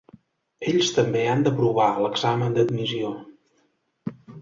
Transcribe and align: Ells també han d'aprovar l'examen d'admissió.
Ells 0.71 0.89
també 0.95 1.21
han 1.33 1.45
d'aprovar 1.49 1.91
l'examen 2.07 2.59
d'admissió. 2.59 3.15